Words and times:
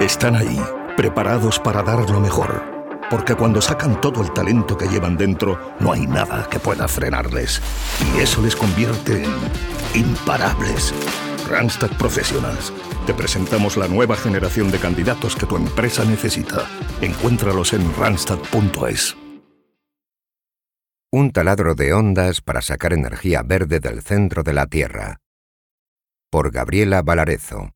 Están 0.00 0.36
ahí, 0.36 0.60
preparados 0.94 1.58
para 1.58 1.82
dar 1.82 2.10
lo 2.10 2.20
mejor. 2.20 2.62
Porque 3.08 3.34
cuando 3.34 3.62
sacan 3.62 3.98
todo 3.98 4.22
el 4.22 4.30
talento 4.34 4.76
que 4.76 4.88
llevan 4.88 5.16
dentro, 5.16 5.74
no 5.80 5.90
hay 5.90 6.06
nada 6.06 6.46
que 6.50 6.58
pueda 6.58 6.86
frenarles. 6.86 7.62
Y 8.14 8.20
eso 8.20 8.42
les 8.42 8.54
convierte 8.54 9.24
en 9.24 9.30
imparables. 9.94 10.92
Randstad 11.48 11.90
Professionals. 11.96 12.74
Te 13.06 13.14
presentamos 13.14 13.78
la 13.78 13.88
nueva 13.88 14.16
generación 14.16 14.70
de 14.70 14.78
candidatos 14.78 15.34
que 15.34 15.46
tu 15.46 15.56
empresa 15.56 16.04
necesita. 16.04 16.66
Encuéntralos 17.00 17.72
en 17.72 17.90
randstad.es. 17.94 19.16
Un 21.10 21.30
taladro 21.30 21.74
de 21.74 21.94
ondas 21.94 22.42
para 22.42 22.60
sacar 22.60 22.92
energía 22.92 23.42
verde 23.42 23.80
del 23.80 24.02
centro 24.02 24.42
de 24.42 24.52
la 24.52 24.66
Tierra. 24.66 25.20
Por 26.30 26.50
Gabriela 26.50 27.00
Valarezo. 27.00 27.75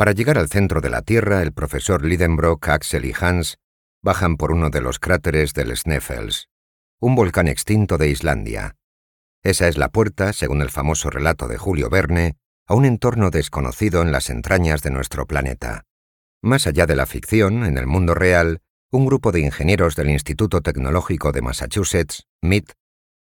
Para 0.00 0.12
llegar 0.12 0.38
al 0.38 0.48
centro 0.48 0.80
de 0.80 0.88
la 0.88 1.02
Tierra, 1.02 1.42
el 1.42 1.52
profesor 1.52 2.06
Lidenbrock, 2.06 2.68
Axel 2.68 3.04
y 3.04 3.12
Hans 3.20 3.58
bajan 4.02 4.38
por 4.38 4.50
uno 4.50 4.70
de 4.70 4.80
los 4.80 4.98
cráteres 4.98 5.52
del 5.52 5.76
Sneffels, 5.76 6.48
un 7.00 7.14
volcán 7.14 7.48
extinto 7.48 7.98
de 7.98 8.08
Islandia. 8.08 8.76
Esa 9.42 9.68
es 9.68 9.76
la 9.76 9.90
puerta, 9.90 10.32
según 10.32 10.62
el 10.62 10.70
famoso 10.70 11.10
relato 11.10 11.48
de 11.48 11.58
Julio 11.58 11.90
Verne, 11.90 12.38
a 12.66 12.76
un 12.76 12.86
entorno 12.86 13.28
desconocido 13.28 14.00
en 14.00 14.10
las 14.10 14.30
entrañas 14.30 14.80
de 14.80 14.90
nuestro 14.90 15.26
planeta. 15.26 15.84
Más 16.40 16.66
allá 16.66 16.86
de 16.86 16.96
la 16.96 17.04
ficción, 17.04 17.66
en 17.66 17.76
el 17.76 17.86
mundo 17.86 18.14
real, 18.14 18.62
un 18.90 19.04
grupo 19.04 19.32
de 19.32 19.40
ingenieros 19.40 19.96
del 19.96 20.08
Instituto 20.08 20.62
Tecnológico 20.62 21.30
de 21.30 21.42
Massachusetts, 21.42 22.26
MIT, 22.40 22.72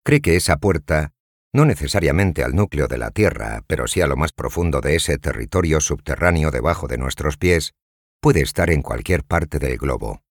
cree 0.05 0.21
que 0.21 0.35
esa 0.35 0.57
puerta 0.57 1.14
no 1.55 1.65
necesariamente 1.65 2.43
al 2.43 2.57
núcleo 2.57 2.89
de 2.89 2.99
la 2.99 3.13
Tierra, 3.13 3.63
pero 3.69 3.87
sí 3.87 4.01
a 4.01 4.09
lo 4.09 4.17
más 4.17 4.33
profundo 4.33 4.81
de 4.81 4.97
ese 4.97 5.19
territorio 5.19 5.81
subterráneo 5.81 6.51
debajo 6.51 6.89
de 6.89 6.99
nuestros 6.99 7.37
pies, 7.37 7.75
puede 8.21 8.41
estar 8.43 8.71
en 8.71 8.83
cualquier 8.83 9.23
parte 9.23 9.61
del 9.61 9.79
globo. 9.79 10.25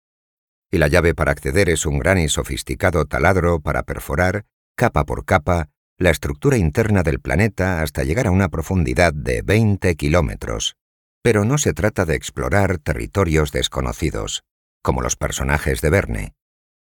Y 0.72 0.80
la 0.80 0.88
llave 0.88 1.14
para 1.14 1.32
acceder 1.32 1.70
es 1.70 1.86
un 1.86 2.00
gran 2.00 2.18
y 2.18 2.28
sofisticado 2.28 3.06
taladro 3.06 3.60
para 3.60 3.84
perforar, 3.84 4.46
capa 4.76 5.06
por 5.06 5.24
capa, 5.24 5.70
la 6.00 6.10
estructura 6.10 6.58
interna 6.58 7.04
del 7.04 7.20
planeta 7.20 7.84
hasta 7.84 8.04
llegar 8.04 8.26
a 8.26 8.32
una 8.32 8.50
profundidad 8.50 9.14
de 9.14 9.44
20 9.44 9.96
kilómetros. 9.96 10.76
Pero 11.22 11.46
no 11.46 11.60
se 11.60 11.74
trata 11.74 12.06
de 12.06 12.16
explorar 12.16 12.80
territorios 12.80 13.52
desconocidos, 13.52 14.44
como 14.82 15.04
los 15.04 15.18
personajes 15.18 15.82
de 15.82 15.90
Verne. 15.92 16.34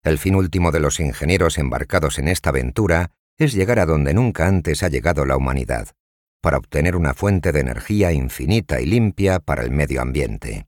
El 0.02 0.18
fin 0.18 0.34
último 0.34 0.72
de 0.72 0.80
los 0.80 0.98
ingenieros 0.98 1.56
embarcados 1.56 2.18
en 2.18 2.26
esta 2.26 2.50
aventura 2.50 3.12
es 3.38 3.52
llegar 3.52 3.78
a 3.78 3.86
donde 3.86 4.14
nunca 4.14 4.46
antes 4.46 4.82
ha 4.82 4.88
llegado 4.88 5.24
la 5.26 5.36
humanidad, 5.36 5.88
para 6.40 6.58
obtener 6.58 6.96
una 6.96 7.14
fuente 7.14 7.52
de 7.52 7.60
energía 7.60 8.12
infinita 8.12 8.80
y 8.80 8.86
limpia 8.86 9.40
para 9.40 9.62
el 9.62 9.70
medio 9.70 10.02
ambiente. 10.02 10.66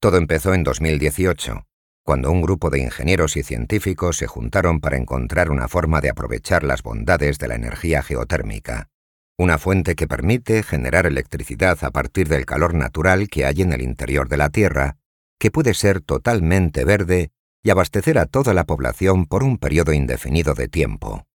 Todo 0.00 0.16
empezó 0.16 0.54
en 0.54 0.62
2018, 0.62 1.66
cuando 2.02 2.30
un 2.30 2.40
grupo 2.40 2.70
de 2.70 2.78
ingenieros 2.78 3.36
y 3.36 3.42
científicos 3.42 4.16
se 4.16 4.26
juntaron 4.26 4.80
para 4.80 4.96
encontrar 4.96 5.50
una 5.50 5.66
forma 5.66 6.00
de 6.00 6.10
aprovechar 6.10 6.62
las 6.62 6.82
bondades 6.82 7.38
de 7.38 7.48
la 7.48 7.56
energía 7.56 8.02
geotérmica, 8.02 8.88
una 9.36 9.58
fuente 9.58 9.96
que 9.96 10.06
permite 10.06 10.62
generar 10.62 11.04
electricidad 11.06 11.82
a 11.82 11.90
partir 11.90 12.28
del 12.28 12.46
calor 12.46 12.74
natural 12.74 13.28
que 13.28 13.44
hay 13.44 13.62
en 13.62 13.72
el 13.72 13.82
interior 13.82 14.28
de 14.28 14.36
la 14.36 14.50
Tierra, 14.50 14.96
que 15.38 15.50
puede 15.50 15.74
ser 15.74 16.00
totalmente 16.00 16.84
verde 16.84 17.32
y 17.62 17.70
abastecer 17.70 18.18
a 18.18 18.26
toda 18.26 18.54
la 18.54 18.64
población 18.64 19.26
por 19.26 19.42
un 19.42 19.58
periodo 19.58 19.92
indefinido 19.92 20.54
de 20.54 20.68
tiempo. 20.68 21.26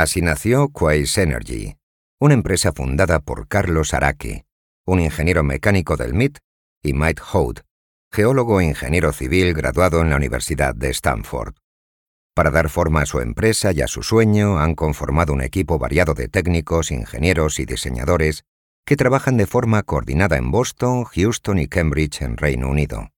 Así 0.00 0.22
nació 0.22 0.70
Quaise 0.70 1.24
Energy, 1.24 1.76
una 2.18 2.32
empresa 2.32 2.72
fundada 2.72 3.20
por 3.20 3.48
Carlos 3.48 3.92
Araque, 3.92 4.46
un 4.86 4.98
ingeniero 4.98 5.42
mecánico 5.42 5.98
del 5.98 6.14
MIT, 6.14 6.38
y 6.82 6.94
Mike 6.94 7.20
Hood, 7.20 7.58
geólogo 8.10 8.62
e 8.62 8.64
ingeniero 8.64 9.12
civil 9.12 9.52
graduado 9.52 10.00
en 10.00 10.08
la 10.08 10.16
Universidad 10.16 10.74
de 10.74 10.88
Stanford. 10.88 11.52
Para 12.34 12.50
dar 12.50 12.70
forma 12.70 13.02
a 13.02 13.06
su 13.06 13.20
empresa 13.20 13.72
y 13.72 13.82
a 13.82 13.88
su 13.88 14.02
sueño 14.02 14.58
han 14.58 14.74
conformado 14.74 15.34
un 15.34 15.42
equipo 15.42 15.78
variado 15.78 16.14
de 16.14 16.28
técnicos, 16.28 16.92
ingenieros 16.92 17.60
y 17.60 17.66
diseñadores 17.66 18.44
que 18.86 18.96
trabajan 18.96 19.36
de 19.36 19.46
forma 19.46 19.82
coordinada 19.82 20.38
en 20.38 20.50
Boston, 20.50 21.04
Houston 21.04 21.58
y 21.58 21.68
Cambridge 21.68 22.22
en 22.22 22.38
Reino 22.38 22.70
Unido. 22.70 23.10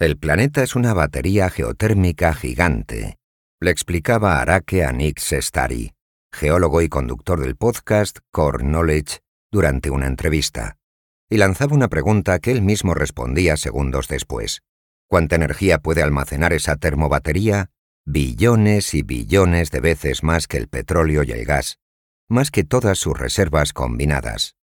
El 0.00 0.18
planeta 0.18 0.64
es 0.64 0.74
una 0.74 0.94
batería 0.94 1.48
geotérmica 1.48 2.34
gigante, 2.34 3.18
le 3.60 3.70
explicaba 3.70 4.40
Araque 4.40 4.84
a 4.84 4.90
Nick 4.90 5.20
Sestari, 5.20 5.93
geólogo 6.34 6.82
y 6.82 6.88
conductor 6.88 7.40
del 7.40 7.54
podcast 7.54 8.18
Core 8.32 8.64
Knowledge, 8.64 9.20
durante 9.52 9.90
una 9.90 10.08
entrevista, 10.08 10.78
y 11.30 11.36
lanzaba 11.36 11.76
una 11.76 11.88
pregunta 11.88 12.40
que 12.40 12.50
él 12.50 12.60
mismo 12.60 12.92
respondía 12.92 13.56
segundos 13.56 14.08
después. 14.08 14.62
¿Cuánta 15.08 15.36
energía 15.36 15.78
puede 15.78 16.02
almacenar 16.02 16.52
esa 16.52 16.76
termobatería? 16.76 17.70
Billones 18.04 18.94
y 18.94 19.02
billones 19.02 19.70
de 19.70 19.80
veces 19.80 20.24
más 20.24 20.48
que 20.48 20.56
el 20.56 20.68
petróleo 20.68 21.22
y 21.22 21.30
el 21.30 21.44
gas, 21.44 21.78
más 22.28 22.50
que 22.50 22.64
todas 22.64 22.98
sus 22.98 23.16
reservas 23.16 23.72
combinadas. 23.72 24.56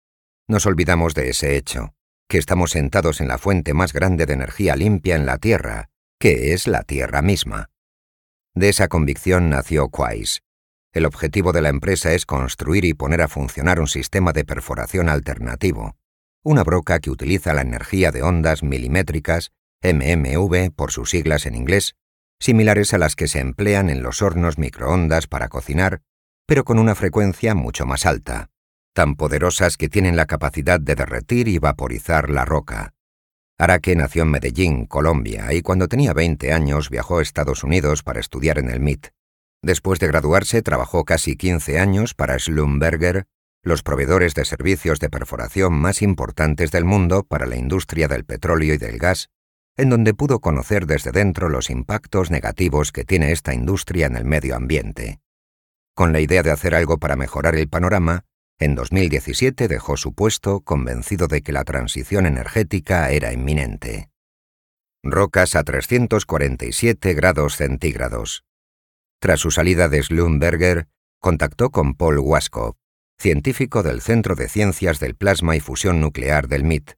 Nos 0.49 0.65
olvidamos 0.65 1.15
de 1.15 1.29
ese 1.29 1.56
hecho, 1.56 1.93
que 2.29 2.39
estamos 2.39 2.71
sentados 2.71 3.21
en 3.21 3.29
la 3.29 3.37
fuente 3.37 3.75
más 3.75 3.93
grande 3.93 4.25
de 4.25 4.33
energía 4.33 4.75
limpia 4.75 5.17
en 5.17 5.27
la 5.27 5.37
Tierra, 5.37 5.91
que 6.19 6.55
es 6.55 6.67
la 6.67 6.83
Tierra 6.83 7.21
misma. 7.21 7.69
De 8.55 8.71
esa 8.71 8.89
convicción 8.89 9.50
nació 9.50 9.91
Quais, 9.91 10.43
el 10.93 11.06
objetivo 11.06 11.53
de 11.53 11.62
la 11.62 11.69
empresa 11.69 12.12
es 12.12 12.26
construir 12.26 12.84
y 12.84 12.94
poner 12.94 13.22
a 13.22 13.28
funcionar 13.28 13.81
un 13.81 13.88
sistema 13.88 14.32
de 14.32 14.44
perforación 14.44 15.09
alternativo, 15.09 15.97
una 16.43 16.65
broca 16.65 16.99
que 17.00 17.10
utiliza 17.10 17.53
la 17.54 17.62
energía 17.62 18.10
de 18.10 18.22
ondas 18.22 18.62
milimétricas, 18.62 19.53
MMV 19.82 20.72
por 20.75 20.91
sus 20.93 21.10
siglas 21.10 21.47
en 21.47 21.54
inglés, 21.54 21.94
similares 22.41 22.94
a 22.94 22.99
las 22.99 23.16
que 23.16 23.28
se 23.28 23.41
emplean 23.41 23.91
en 23.91 24.03
los 24.03 24.22
hornos 24.22 24.59
microondas 24.59 25.26
para 25.26 25.49
cocinar, 25.49 26.00
pero 26.47 26.65
con 26.65 26.78
una 26.78 26.94
frecuencia 26.94 27.55
mucho 27.55 27.84
más 27.84 28.06
alta, 28.06 28.49
tan 28.94 29.15
poderosas 29.15 29.76
que 29.76 29.88
tienen 29.88 30.16
la 30.16 30.26
capacidad 30.26 30.81
de 30.81 30.94
derretir 30.94 31.49
y 31.49 31.59
vaporizar 31.59 32.31
la 32.31 32.44
roca. 32.44 32.94
Araque 33.59 33.94
nació 33.97 34.22
en 34.22 34.31
Medellín, 34.31 34.87
Colombia, 34.87 35.53
y 35.53 35.62
cuando 35.62 35.88
tenía 35.88 36.12
20 36.12 36.53
años 36.53 36.91
viajó 36.91 37.19
a 37.19 37.22
Estados 37.22 37.65
Unidos 37.65 38.03
para 38.03 38.20
estudiar 38.20 38.59
en 38.59 38.70
el 38.70 38.81
MIT. 38.81 39.09
Después 39.63 39.99
de 39.99 40.07
graduarse, 40.07 40.63
trabajó 40.63 41.05
casi 41.05 41.37
15 41.37 41.79
años 41.79 42.15
para 42.15 42.39
Schlumberger, 42.39 43.27
los 43.63 43.83
proveedores 43.83 44.35
de 44.35 44.45
servicios 44.45 45.01
de 45.01 45.11
perforación 45.11 45.75
más 45.75 46.01
importantes 46.03 46.71
del 46.71 46.85
mundo 46.85 47.25
para 47.25 47.47
la 47.47 47.57
industria 47.57 48.09
del 48.09 48.25
petróleo 48.25 48.75
y 48.75 48.79
del 48.79 48.99
gas, 48.99 49.31
en 49.77 49.91
donde 49.91 50.15
pudo 50.15 50.41
conocer 50.41 50.87
desde 50.87 51.13
dentro 51.13 51.49
los 51.49 51.71
impactos 51.71 52.31
negativos 52.31 52.93
que 52.93 53.05
tiene 53.05 53.33
esta 53.33 53.55
industria 53.55 54.07
en 54.07 54.17
el 54.17 54.25
medio 54.25 54.57
ambiente. 54.57 55.21
Con 55.95 56.13
la 56.13 56.21
idea 56.21 56.43
de 56.43 56.51
hacer 56.51 56.75
algo 56.75 56.99
para 56.99 57.17
mejorar 57.17 57.57
el 57.57 57.69
panorama, 57.69 58.25
en 58.61 58.75
2017 58.75 59.69
dejó 59.69 59.97
su 59.97 60.15
puesto 60.15 60.61
convencido 60.61 61.29
de 61.29 61.43
que 61.43 61.53
la 61.53 61.65
transición 61.65 62.27
energética 62.27 63.11
era 63.11 63.33
inminente. 63.33 64.11
Rocas 65.05 65.55
a 65.55 65.63
347 65.63 67.15
grados 67.15 67.57
centígrados. 67.57 68.45
Tras 69.21 69.41
su 69.41 69.51
salida 69.51 69.89
de 69.89 70.03
Schlumberger, 70.03 70.87
contactó 71.21 71.71
con 71.71 71.95
Paul 71.95 72.21
Waskow, 72.21 72.75
científico 73.19 73.83
del 73.83 74.01
Centro 74.01 74.37
de 74.37 74.49
Ciencias 74.49 75.01
del 75.01 75.17
Plasma 75.17 75.56
y 75.56 75.61
Fusión 75.61 76.01
Nuclear 76.01 76.47
del 76.47 76.62
MIT, 76.65 76.93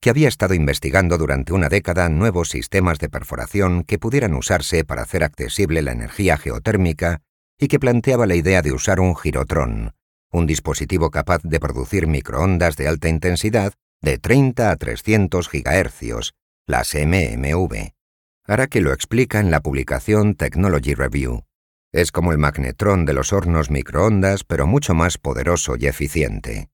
que 0.00 0.10
había 0.10 0.28
estado 0.28 0.54
investigando 0.54 1.18
durante 1.18 1.52
una 1.52 1.68
década 1.68 2.08
nuevos 2.08 2.48
sistemas 2.48 2.98
de 2.98 3.10
perforación 3.10 3.84
que 3.84 3.98
pudieran 3.98 4.34
usarse 4.34 4.84
para 4.84 5.02
hacer 5.02 5.22
accesible 5.22 5.82
la 5.82 5.92
energía 5.92 6.38
geotérmica 6.38 7.20
y 7.58 7.68
que 7.68 7.78
planteaba 7.78 8.26
la 8.26 8.36
idea 8.36 8.62
de 8.62 8.72
usar 8.72 9.00
un 9.00 9.16
girotrón, 9.16 9.92
un 10.30 10.46
dispositivo 10.46 11.10
capaz 11.10 11.42
de 11.42 11.60
producir 11.60 12.06
microondas 12.06 12.76
de 12.76 12.88
alta 12.88 13.08
intensidad 13.08 13.72
de 14.00 14.18
30 14.18 14.70
a 14.70 14.76
300 14.76 15.50
GHz, 15.50 16.32
las 16.66 16.94
MMV. 16.94 17.92
Hará 18.44 18.66
que 18.66 18.80
lo 18.80 18.92
explica 18.92 19.40
en 19.40 19.50
la 19.50 19.60
publicación 19.60 20.34
Technology 20.34 20.94
Review. 20.94 21.45
Es 21.96 22.12
como 22.12 22.30
el 22.30 22.36
magnetrón 22.36 23.06
de 23.06 23.14
los 23.14 23.32
hornos 23.32 23.70
microondas, 23.70 24.44
pero 24.44 24.66
mucho 24.66 24.92
más 24.92 25.16
poderoso 25.16 25.76
y 25.78 25.86
eficiente. 25.86 26.68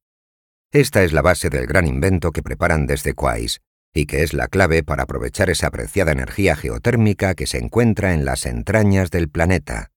Esta 0.73 1.05
es 1.05 1.13
la 1.13 1.23
base 1.23 1.49
del 1.49 1.69
gran 1.69 1.87
invento 1.87 2.33
que 2.33 2.43
preparan 2.43 2.89
desde 2.89 3.15
Quais, 3.15 3.61
y 3.95 4.07
que 4.07 4.25
es 4.25 4.35
la 4.35 4.49
clave 4.49 4.83
para 4.83 5.05
aprovechar 5.05 5.49
esa 5.49 5.69
apreciada 5.69 6.11
energía 6.11 6.57
geotérmica 6.57 7.37
que 7.37 7.47
se 7.47 7.59
encuentra 7.59 8.15
en 8.15 8.25
las 8.25 8.47
entrañas 8.47 9.13
del 9.13 9.29
planeta. 9.29 9.93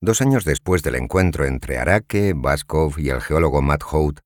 Dos 0.00 0.20
años 0.20 0.44
después 0.44 0.84
del 0.84 0.94
encuentro 0.94 1.44
entre 1.44 1.78
Arake, 1.78 2.34
Baskov 2.36 3.00
y 3.00 3.08
el 3.08 3.20
geólogo 3.20 3.62
Matt 3.62 3.82
Hout, 3.90 4.20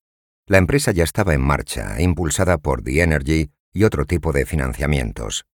la 0.47 0.59
empresa 0.59 0.93
ya 0.93 1.05
estaba 1.05 1.33
en 1.33 1.41
marcha, 1.41 1.99
impulsada 1.99 2.59
por 2.59 2.83
The 2.83 3.01
Energy 3.01 3.53
y 3.73 3.85
otro 3.85 4.05
tipo 4.05 4.33
de 4.33 4.45
financiamientos. 4.45 5.47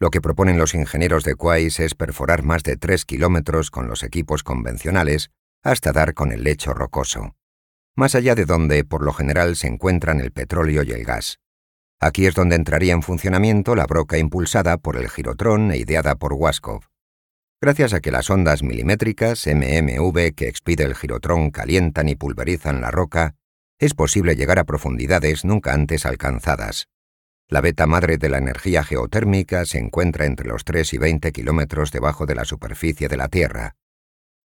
Lo 0.00 0.10
que 0.10 0.20
proponen 0.20 0.58
los 0.58 0.74
ingenieros 0.74 1.24
de 1.24 1.34
Quais 1.34 1.80
es 1.80 1.94
perforar 1.94 2.44
más 2.44 2.62
de 2.62 2.76
3 2.76 3.04
kilómetros 3.04 3.70
con 3.70 3.88
los 3.88 4.04
equipos 4.04 4.44
convencionales 4.44 5.30
hasta 5.64 5.92
dar 5.92 6.14
con 6.14 6.30
el 6.30 6.44
lecho 6.44 6.72
rocoso, 6.72 7.34
más 7.96 8.14
allá 8.14 8.36
de 8.36 8.44
donde 8.44 8.84
por 8.84 9.02
lo 9.02 9.12
general 9.12 9.56
se 9.56 9.66
encuentran 9.66 10.20
el 10.20 10.30
petróleo 10.30 10.84
y 10.84 10.92
el 10.92 11.04
gas. 11.04 11.40
Aquí 12.00 12.26
es 12.26 12.34
donde 12.36 12.54
entraría 12.54 12.92
en 12.92 13.02
funcionamiento 13.02 13.74
la 13.74 13.86
broca 13.86 14.18
impulsada 14.18 14.76
por 14.76 14.96
el 14.96 15.10
girotrón 15.10 15.72
e 15.72 15.78
ideada 15.78 16.14
por 16.14 16.32
Waskov. 16.32 16.84
Gracias 17.60 17.92
a 17.92 17.98
que 17.98 18.12
las 18.12 18.30
ondas 18.30 18.62
milimétricas 18.62 19.44
MMV 19.48 20.32
que 20.36 20.46
expide 20.46 20.84
el 20.84 20.94
girotrón 20.94 21.50
calientan 21.50 22.08
y 22.08 22.14
pulverizan 22.14 22.80
la 22.80 22.92
roca, 22.92 23.34
es 23.80 23.94
posible 23.94 24.36
llegar 24.36 24.60
a 24.60 24.64
profundidades 24.64 25.44
nunca 25.44 25.72
antes 25.72 26.06
alcanzadas. 26.06 26.86
La 27.50 27.62
beta 27.62 27.86
madre 27.86 28.18
de 28.18 28.28
la 28.28 28.36
energía 28.36 28.84
geotérmica 28.84 29.64
se 29.64 29.78
encuentra 29.78 30.26
entre 30.26 30.46
los 30.46 30.64
3 30.64 30.92
y 30.92 30.98
20 30.98 31.32
kilómetros 31.32 31.90
debajo 31.90 32.26
de 32.26 32.34
la 32.34 32.44
superficie 32.44 33.08
de 33.08 33.16
la 33.16 33.28
Tierra, 33.28 33.74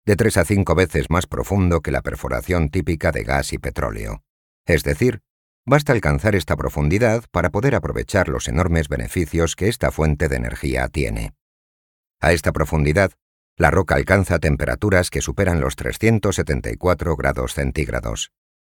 de 0.05 0.17
3 0.17 0.37
a 0.37 0.45
5 0.45 0.75
veces 0.75 1.09
más 1.09 1.25
profundo 1.25 1.79
que 1.79 1.91
la 1.91 2.01
perforación 2.01 2.69
típica 2.69 3.13
de 3.13 3.23
gas 3.23 3.53
y 3.53 3.57
petróleo. 3.57 4.23
Es 4.65 4.83
decir, 4.83 5.21
basta 5.65 5.93
alcanzar 5.93 6.35
esta 6.35 6.57
profundidad 6.57 7.23
para 7.31 7.51
poder 7.51 7.73
aprovechar 7.73 8.27
los 8.27 8.49
enormes 8.49 8.89
beneficios 8.89 9.55
que 9.55 9.69
esta 9.69 9.91
fuente 9.91 10.27
de 10.27 10.35
energía 10.35 10.89
tiene. 10.89 11.31
A 12.19 12.33
esta 12.33 12.51
profundidad, 12.51 13.13
la 13.55 13.71
roca 13.71 13.95
alcanza 13.95 14.39
temperaturas 14.39 15.09
que 15.09 15.21
superan 15.21 15.61
los 15.61 15.77
374 15.77 17.15
grados 17.15 17.53
centígrados, 17.53 18.33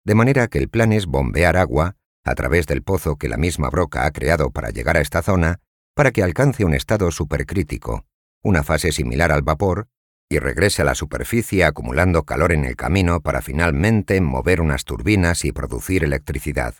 de 0.04 0.14
manera 0.14 0.48
que 0.48 0.58
el 0.58 0.68
plan 0.68 0.92
es 0.92 1.06
bombear 1.06 1.56
agua 1.56 1.96
a 2.24 2.34
través 2.34 2.66
del 2.66 2.82
pozo 2.82 3.16
que 3.16 3.28
la 3.28 3.36
misma 3.36 3.70
broca 3.70 4.06
ha 4.06 4.10
creado 4.10 4.50
para 4.50 4.70
llegar 4.70 4.96
a 4.96 5.00
esta 5.00 5.22
zona, 5.22 5.60
para 5.94 6.12
que 6.12 6.22
alcance 6.22 6.64
un 6.64 6.74
estado 6.74 7.10
supercrítico, 7.10 8.04
una 8.42 8.62
fase 8.62 8.92
similar 8.92 9.32
al 9.32 9.42
vapor, 9.42 9.88
y 10.28 10.38
regrese 10.38 10.82
a 10.82 10.84
la 10.84 10.94
superficie 10.94 11.64
acumulando 11.64 12.22
calor 12.22 12.52
en 12.52 12.64
el 12.64 12.76
camino 12.76 13.20
para 13.20 13.42
finalmente 13.42 14.20
mover 14.20 14.60
unas 14.60 14.84
turbinas 14.84 15.44
y 15.44 15.52
producir 15.52 16.04
electricidad. 16.04 16.76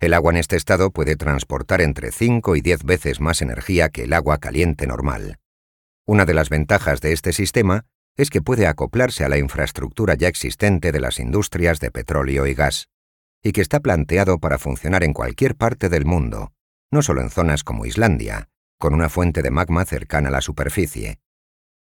El 0.00 0.14
agua 0.14 0.32
en 0.32 0.38
este 0.38 0.56
estado 0.56 0.90
puede 0.90 1.16
transportar 1.16 1.82
entre 1.82 2.10
5 2.10 2.56
y 2.56 2.62
10 2.62 2.84
veces 2.84 3.20
más 3.20 3.42
energía 3.42 3.90
que 3.90 4.04
el 4.04 4.14
agua 4.14 4.38
caliente 4.38 4.86
normal. 4.86 5.38
Una 6.06 6.24
de 6.24 6.32
las 6.32 6.48
ventajas 6.48 7.02
de 7.02 7.12
este 7.12 7.34
sistema 7.34 7.84
es 8.16 8.30
que 8.30 8.40
puede 8.40 8.66
acoplarse 8.66 9.24
a 9.24 9.28
la 9.28 9.36
infraestructura 9.36 10.14
ya 10.14 10.28
existente 10.28 10.90
de 10.90 11.00
las 11.00 11.18
industrias 11.18 11.80
de 11.80 11.90
petróleo 11.90 12.46
y 12.46 12.54
gas 12.54 12.88
y 13.42 13.52
que 13.52 13.60
está 13.60 13.80
planteado 13.80 14.38
para 14.38 14.58
funcionar 14.58 15.02
en 15.02 15.12
cualquier 15.12 15.56
parte 15.56 15.88
del 15.88 16.04
mundo, 16.04 16.52
no 16.90 17.02
solo 17.02 17.20
en 17.20 17.30
zonas 17.30 17.64
como 17.64 17.86
Islandia, 17.86 18.48
con 18.78 18.94
una 18.94 19.08
fuente 19.08 19.42
de 19.42 19.50
magma 19.50 19.84
cercana 19.84 20.28
a 20.28 20.32
la 20.32 20.40
superficie. 20.40 21.18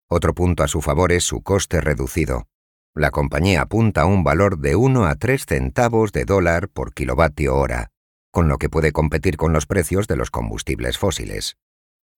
Otro 0.09 0.35
punto 0.35 0.63
a 0.63 0.69
su 0.69 0.81
favor 0.81 1.13
es 1.13 1.25
su 1.25 1.43
coste 1.43 1.81
reducido. 1.81 2.49
La 2.95 3.11
compañía 3.11 3.63
apunta 3.63 4.03
a 4.03 4.07
un 4.07 4.25
valor 4.25 4.59
de 4.59 4.75
1 4.75 5.05
a 5.07 5.15
3 5.15 5.47
centavos 5.47 6.13
de 6.13 6.25
dólar 6.25 6.69
por 6.69 6.95
kilovatio 6.95 7.55
hora, 7.57 7.91
con 8.31 8.49
lo 8.49 8.59
que 8.59 8.69
puede 8.69 8.93
competir 8.93 9.37
con 9.37 9.53
los 9.53 9.67
precios 9.67 10.07
de 10.09 10.17
los 10.17 10.31
combustibles 10.31 10.99
fósiles. 10.99 11.57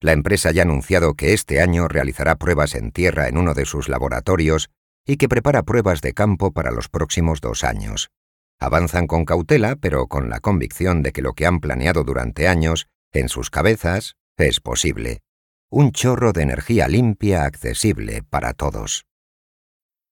La 0.01 0.13
empresa 0.13 0.51
ya 0.51 0.63
ha 0.63 0.65
anunciado 0.65 1.15
que 1.15 1.35
este 1.35 1.61
año 1.61 1.89
realizará 1.89 2.37
pruebas 2.37 2.75
en 2.75 2.91
tierra 2.91 3.29
en 3.29 3.37
uno 3.37 3.53
de 3.53 3.67
sus 3.67 3.89
laboratorios 3.89 4.71
y 5.05 5.17
que 5.17 5.29
prepara 5.29 5.63
pruebas 5.63 6.01
de 6.01 6.15
campo 6.15 6.53
para 6.53 6.71
los 6.71 6.89
próximos 6.89 7.41
dos 7.41 7.65
años. 7.65 8.11
Avanzan 8.61 9.07
con 9.07 9.25
cautela, 9.25 9.77
pero 9.77 10.07
con 10.07 10.29
la 10.29 10.41
convicción 10.41 11.03
de 11.03 11.13
que 11.13 11.23
lo 11.23 11.33
que 11.33 11.47
han 11.47 11.61
planeado 11.61 12.05
durante 12.05 12.47
años, 12.47 12.89
en 13.13 13.29
sus 13.31 13.49
cabezas, 13.51 14.17
es 14.37 14.61
posible. 14.61 15.23
Un 15.71 15.93
chorro 15.93 16.33
de 16.33 16.43
energía 16.43 16.87
limpia 16.87 17.45
accesible 17.45 18.23
para 18.23 18.53
todos. 18.53 19.07